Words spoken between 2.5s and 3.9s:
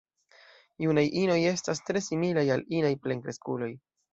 al inaj plenkreskuloj.